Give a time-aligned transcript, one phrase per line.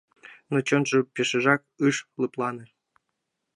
[0.49, 2.65] Но чонжо пешыжак ыш лыплане.